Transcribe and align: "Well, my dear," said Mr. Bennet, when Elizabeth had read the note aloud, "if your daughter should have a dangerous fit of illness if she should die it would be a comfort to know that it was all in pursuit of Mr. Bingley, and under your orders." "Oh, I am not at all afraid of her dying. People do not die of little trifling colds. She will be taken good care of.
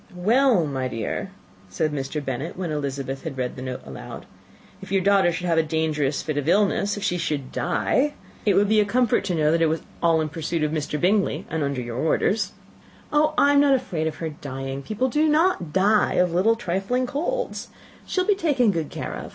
"Well, 0.15 0.65
my 0.65 0.87
dear," 0.87 1.29
said 1.69 1.93
Mr. 1.93 2.25
Bennet, 2.25 2.57
when 2.57 2.71
Elizabeth 2.71 3.21
had 3.23 3.37
read 3.37 3.55
the 3.55 3.61
note 3.61 3.81
aloud, 3.85 4.25
"if 4.81 4.91
your 4.91 5.03
daughter 5.03 5.31
should 5.31 5.45
have 5.45 5.59
a 5.59 5.61
dangerous 5.61 6.23
fit 6.23 6.37
of 6.37 6.49
illness 6.49 6.97
if 6.97 7.03
she 7.03 7.19
should 7.19 7.51
die 7.51 8.15
it 8.43 8.55
would 8.55 8.67
be 8.67 8.79
a 8.79 8.83
comfort 8.83 9.23
to 9.25 9.35
know 9.35 9.51
that 9.51 9.61
it 9.61 9.67
was 9.69 9.83
all 10.01 10.19
in 10.19 10.29
pursuit 10.29 10.63
of 10.63 10.71
Mr. 10.71 10.99
Bingley, 10.99 11.45
and 11.51 11.61
under 11.61 11.81
your 11.81 11.97
orders." 11.97 12.53
"Oh, 13.13 13.35
I 13.37 13.53
am 13.53 13.59
not 13.59 13.73
at 13.73 13.73
all 13.75 13.85
afraid 13.85 14.07
of 14.07 14.15
her 14.15 14.29
dying. 14.29 14.81
People 14.81 15.07
do 15.07 15.29
not 15.29 15.71
die 15.71 16.13
of 16.15 16.33
little 16.33 16.55
trifling 16.55 17.05
colds. 17.05 17.67
She 18.07 18.19
will 18.21 18.27
be 18.27 18.33
taken 18.33 18.71
good 18.71 18.89
care 18.89 19.13
of. 19.13 19.29